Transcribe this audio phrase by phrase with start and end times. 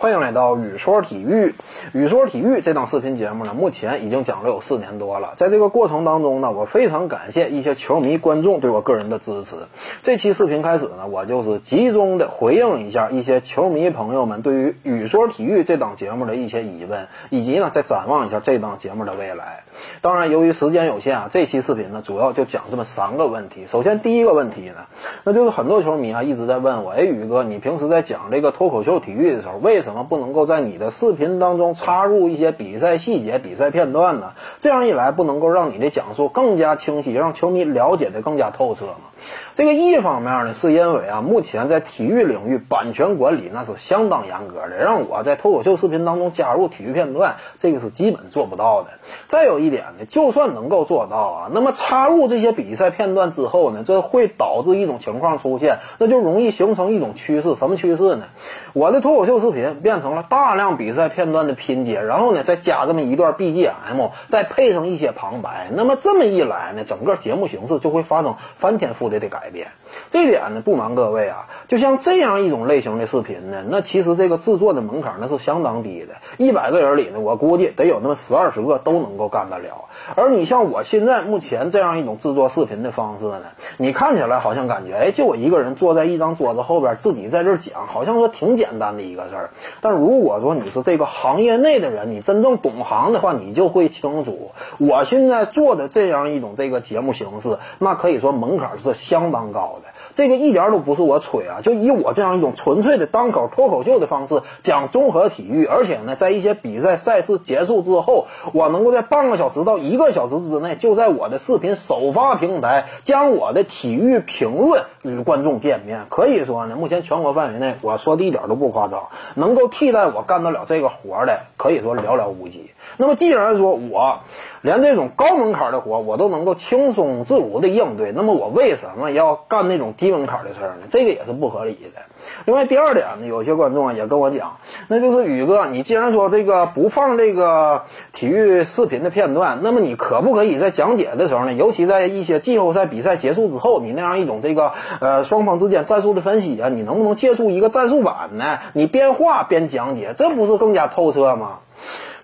[0.00, 1.54] 欢迎来到雨说体育。
[1.92, 5.34] 雨说体育这档视频节目呢，目前已经讲了有四年多了。
[5.36, 9.56] 在这个过程当中呢，我非常感谢一些球迷观众对我个人的支持。
[10.00, 19.64] 这期视频开始呢，我就是集中的回应一下一些球迷朋友们对于雨说体育这档节目的一些疑问，以及呢，再展望一下这档节目的未来。
[20.00, 23.66] 当然，由于时间有限啊，这期视频呢，主要就讲这么三个问题。
[23.70, 24.86] 首先，第一个问题呢，
[25.24, 34.34] 那就是很多球迷啊一直在问我，哎，宇哥，你平时在讲这个脱口秀体育的时候，为什么怎么不能够在你的视频当中插入一些比赛细节、比赛片段呢？
[34.60, 39.09] 这样一来，不能够让你的讲述更加清晰，让球迷了解的更加透彻吗？
[39.54, 48.90] 这个一方面呢，是因为啊，目前在体育领域版权管理那是相当严格的，让我在脱口秀视频当中加入体育片段，这个是基本做不到的。
[49.26, 57.54] 再有一点呢，就算能够做到啊，那么插入这些比赛片段之后呢，这会导致一种情况出现，那就容易形成一种趋势。
[57.56, 58.26] 什么趋势呢？
[58.72, 65.68] 我的脱口秀视频变成了大量比赛片段的拼接，然后呢，再加这么一段 BGM，再配上一些旁白。
[65.74, 69.68] 那么这么一来呢，整个节目形式就会发生翻天覆地的改变。
[70.08, 79.86] 这点呢，不瞒各位啊，就像这样一种类型的视频呢，那其实这个制作的门槛那是相当低的，一百个人里呢，我估计得有那么十二十个都能够干得了。
[80.14, 83.42] 而你像我现在目前这样一种制作视频的方式呢，
[83.76, 89.50] 你看起来好像感觉，哎，就我一个人坐在一张桌子后边，自己在这讲，好像说挺简单的一个事儿。
[89.80, 99.88] 但如果说你是这个行业内的人，你真正懂行的话，你就会清楚，我现在做的这样一种这个节目形式，那可以说门槛是相当高的。
[100.12, 116.06] 这个一点都不是我吹啊，就以我这样一种纯粹的单口脱口秀的方式讲综合体育，而且呢，在一些比赛赛事结束之后，我能够在半个小时到一个小时之内，就在我的视频首发平台将我的体育评论与观众见面。
[116.10, 122.70] 可以说呢，目前全国范围内，我说的一点都不夸张，能够替代我干得了这个活的，可以说寥寥无几。
[122.96, 124.20] 那么既然说我
[124.62, 130.86] 连这种高门槛的活我都能够轻松自如的应对，那么我为什么要干那种低门槛的事儿呢？
[130.88, 132.02] 这个也是不合理的。
[132.44, 148.58] 另外第二点呢，有些观众啊也跟我讲，那就是宇哥，你既然说这个不放这个体育视频的片段，那么你可不可以在讲解的时候呢，尤其在一些季后赛比赛结束之后，你那样一种这个呃双方之间战术的分析啊，你能不能借助一个战术板呢？
[148.74, 151.60] 你边画边讲解，这不是更加透彻吗？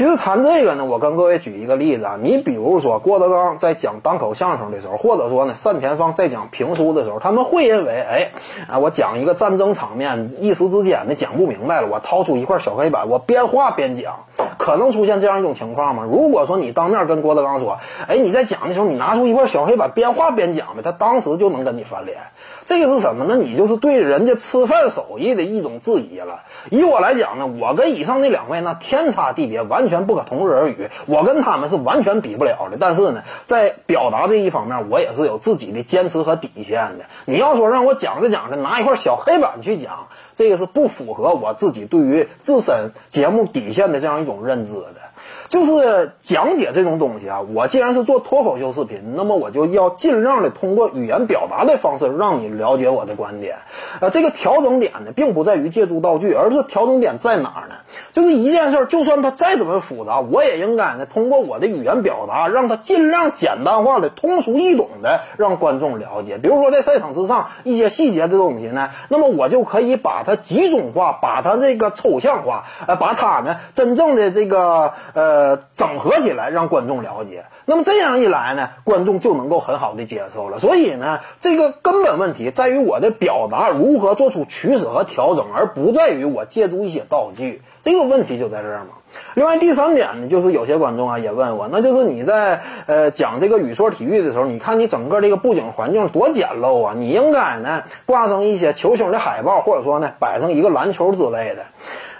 [0.00, 8.30] 其实谈这个呢，我跟各位举一个例子啊，你比如说郭德纲在讲单口相声的时候，或者说呢单田芳在讲评书的时候，他们会认为，哎，
[8.66, 14.24] 啊，我讲一个战争场面，一时之间呢讲不明白了，我掏出一块小黑板，我边画边讲，
[14.60, 16.04] 可能出现这样一种情况吗？
[16.04, 22.18] 如果说你当面跟郭德纲说，哎，你在讲的时候，你拿出一块小黑板边画边讲呗，他当时就能跟你翻脸。
[22.66, 23.24] 这个是什么？
[23.24, 26.42] 呢你就是对人家吃饭手艺的一种质疑了。
[26.70, 30.90] 以我来讲呢，我跟以上那两位那天差地别，完全不可同日而语。
[31.06, 32.76] 我跟他们是完全比不了的。
[32.78, 37.06] 但是呢，在表达这一方面，我也是有自己的坚持和底线的。
[37.24, 45.09] 你要说让我讲着讲着拿一块小黑板去讲，这个是不符合我自己对于自身节目底线的这样一种认知的。
[45.48, 53.56] 就是讲解这种东西啊，我既然是做脱口秀视频，那么我就要尽量的通过语言表达的方式让你了解我的观点。
[54.00, 57.74] 呃，这个调整点呢，并不在于借助道具，而是调整点在哪儿呢？
[58.12, 66.38] 就是一件事儿，就算它再怎么复杂，我也应该呢通过我的语言表达，让它尽量简单化的、通俗易懂的让观众了解。
[66.38, 75.60] 比如说在赛场之上一些细节的东西呢，那么我就可以把它集中化，把它这个抽象化，呃，把它呢真正的这个呃。
[75.72, 80.58] 整合起来让观众了解，那么这样一来呢，观众就能够很好的接受了。
[80.58, 87.62] 所以呢，这个根本问题在于我的表达如何做出取舍和调整，而不在于我借助一些道具。
[87.82, 88.88] 这个问题就在这儿嘛。
[89.34, 101.64] 另外第三点呢，就是有些观众啊也问我，那就是你在呃讲这个语说体育的时候，你看你整个这个布景环境多简陋啊，你应该呢挂上一些球星的海报，或者说呢摆上一个篮球之类的。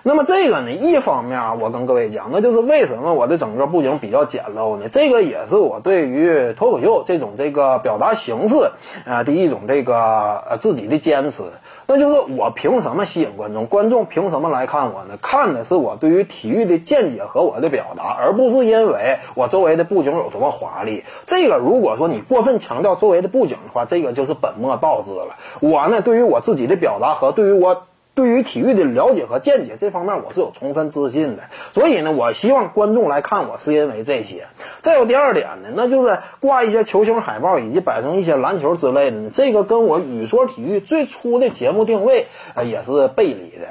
[0.03, 4.89] 那么这个呢，一方面我跟各位讲，那就是为什么我的整个布景比较简陋呢？
[4.91, 8.71] 这个也是我对于脱口秀这种这个表达形式
[9.05, 11.43] 啊的一种这个呃自己的坚持。
[11.87, 13.67] 那就是我凭什么吸引观众？
[13.67, 15.19] 观众凭什么来看我呢？
[15.21, 21.05] 看的是我对于体育的见解和我的表达，而不是因为我周围的布景有多么华丽。
[21.27, 25.37] 这个如果说你过分强调周围的布景的话，这个就是本末倒置了。
[25.61, 27.83] 我呢，对于我自己的表达和对于我。
[28.21, 31.45] 对于体育的了解和见解这方面，我是有充分自信的。
[31.73, 34.47] 所以呢，我希望观众来看我，是因为这些。
[34.83, 43.69] 再有第二点呢，那就是挂一些球星海报以及摆上一些篮球之类的呢，这个跟我语说体育最初的节目定位啊也是背离的。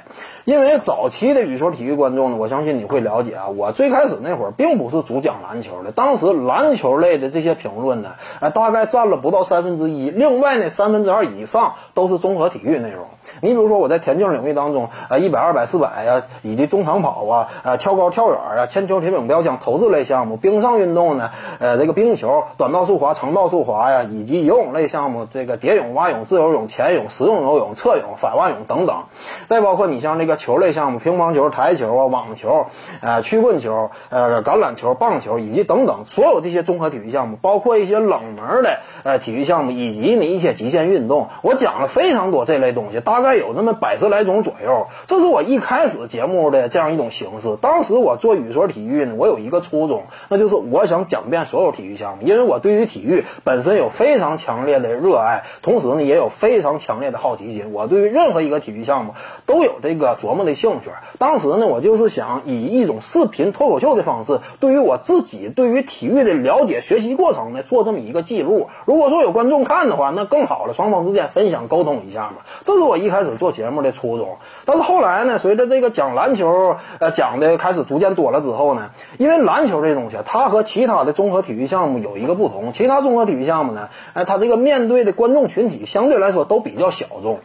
[0.50, 3.50] 因为早期的语说体育观众呢，我相信你会了解啊。
[3.50, 13.06] 我最开始那会儿并不是主讲篮球的，当时篮球类的这些评论呢，呃，大概占了不到三分之一，另外呢三分之二以上都是综合体育内容。
[13.42, 21.30] 你比如说我在田径领域当中，呃，一百、二百、四百呀，以及中长跑啊，呃，跳高、跳远啊，铅球、铁饼、标枪、投掷类项目，冰上运动呢，
[21.60, 29.04] 呃，这个冰球、短道速滑、长道速滑呀，以及游泳类项目，这个蝶泳、蛙泳、自由泳、潜泳、实用游泳、侧泳、反蛙泳等等。
[29.46, 32.66] 再包括你像这个球类项目，乒乓球、台球啊，网球，
[33.02, 44.88] 呃，曲棍球，呃，橄榄球、棒球，以及等等，所有这些综合体育项目，包括一些冷门的呃体育项目，以及你一些极限运动，我讲了非常多这类东西，大概有那么百十来种左右。
[45.06, 47.58] 这是我一开始节目的这样一种形式。
[47.62, 57.74] 当时我做语说体育呢，我有一个初衷，那就是我想讲遍所有体育项目，因为我对于体育本身有非常强烈的热爱，同时呢也有非常强烈的好奇心。
[57.74, 59.14] 我对于任何一个体育项目
[59.46, 60.92] 都有这个琢磨的兴趣。
[61.18, 68.70] 当时呢，我就是想以一种视频脱口秀的方式，对于我自己对于体育的了解、学习过程呢，做这么一个记录。
[68.86, 72.44] 如果说有观众看的话，那更好了，双方之间分享沟通一下嘛。
[72.64, 74.38] 这是我一开始做节目的初衷。
[74.66, 87.40] 但是后来呢，随着这个讲篮球，呃，讲的开始逐渐多了之后呢，因为篮球这东西，它和其他的综合体育项目有一个不同，其他综合体育项目呢，哎，它这个面对的观众群体相对来说都比较小众。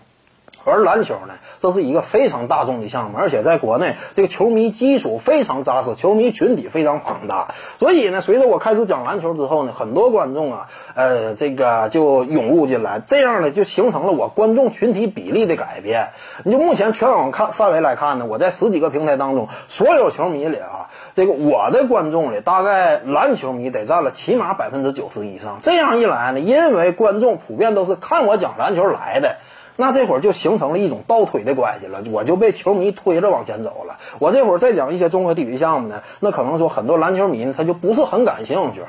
[0.67, 7.55] 而篮球呢，这是一个非常大众的项目，而且在国内这个球迷基础非常扎实，球迷群体非常庞大。
[7.79, 16.13] 所以呢，随着我开始讲篮球之后呢，很多观众啊，呃，这个就涌入进来，这样呢就形成了我观众群体比例的改变。
[16.45, 25.59] 你就目前全网看范围来看呢，我在十几个平台当中，所有球迷里啊，这个我的观众里，大概篮球迷得占了起码百分之九十以上。
[25.61, 29.37] 这样一来呢，因为观众普遍都是看我讲篮球来的。
[29.77, 33.99] 那这会儿就形成了一种倒推的关系了，我就被球迷推着往前走了。
[34.19, 38.83] 我这会儿再讲一些综合体育项目呢，那可能说很多篮球迷他就不是很感兴趣。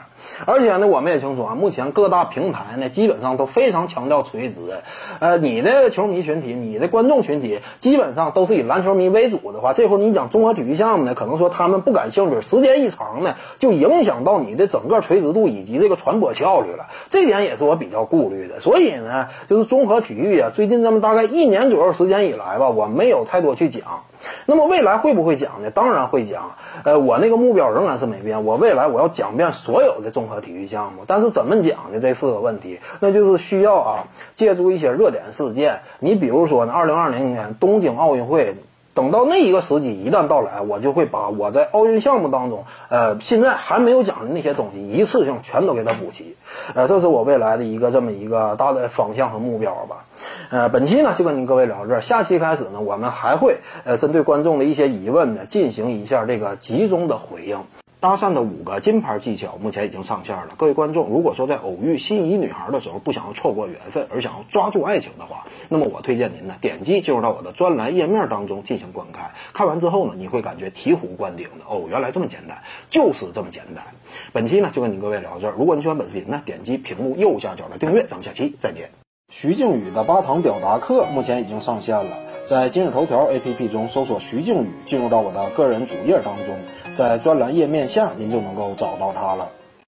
[0.45, 4.60] 而且呢，我们也清楚啊，目前各大平台呢基本上都非常强调垂直。
[5.19, 16.88] 呃，你的球迷群体、你的观众群体基本上都是以篮球迷为主的话，这会儿你讲综合体育项目呢，可能说他们不感兴趣，时间一长呢，就影响到你的整个垂直度以及这个传播效率了。
[17.10, 18.60] 这点也是我比较顾虑的。
[18.60, 24.04] 所以呢，就是综合体育啊，最近这么大概一年左右时间以来吧，我没有太多去讲。
[24.45, 25.69] 那么未来会不会讲呢？
[25.72, 26.51] 当然会讲。
[26.83, 28.44] 呃，我那个目标仍然是没变。
[28.44, 32.00] 我未来我要讲遍所有的综合体育项目，但是怎么讲呢？
[32.00, 32.80] 这是个问题。
[33.00, 35.80] 那就是需要啊，借助一些热点事件。
[36.00, 38.56] 你比如说呢，二零二零年东京奥运会。
[38.95, 46.38] 等到那一个时机一旦到来，我就会把我在奥运项目当中，呃，现在还没有讲的那些东西，一次性全都给它补齐。
[46.74, 50.06] 呃，这是我未来的一个这么一个大的方向和目标吧。
[50.50, 57.59] 呃，本期呢就跟您各位聊到这儿，下期开始呢，我们还会呃针对观众的一些疑问呢，进行一下这个集中的回应。
[58.06, 60.50] 搭讪的五个金牌技巧目前已经上线了。
[60.57, 69.31] 各位观众，如果说在偶遇心仪女孩的时候不想要错过缘分，而想要抓住爱情的话，那么我推荐您呢点击进入到我的专栏页面当中进行观看。
[69.54, 73.84] 看完之后呢，你会感觉醍醐灌顶的哦，原来这么简单，就是这么简单。
[74.31, 75.56] 本期呢就跟您各位聊到这儿。
[75.57, 78.04] 如果你喜欢本视频呢，点击屏幕右下角的订阅。
[78.04, 78.92] 咱们下期再见。
[79.34, 82.16] 徐静宇的八堂表达课目前已经上线了，
[82.46, 86.56] 在今日头条 APP 中搜索徐静宇，进入到我的个人主页当中。
[86.95, 89.49] 在专栏页面下，您就能够找到它了。